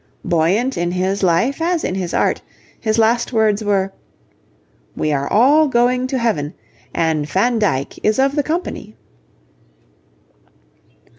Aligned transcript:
Buoyant 0.25 0.79
in 0.79 0.89
his 0.93 1.21
life 1.21 1.61
as 1.61 1.83
in 1.83 1.93
his 1.93 2.11
art, 2.11 2.41
his 2.79 2.97
last 2.97 3.31
words 3.33 3.63
were: 3.63 3.93
'We 4.95 5.11
are 5.13 5.27
all 5.31 5.67
going 5.67 6.07
to 6.07 6.17
Heaven, 6.17 6.55
and 6.91 7.29
Van 7.29 7.59
Dyck 7.59 7.99
is 8.03 8.17
of 8.17 8.35
the 8.35 8.41
company.' 8.41 8.95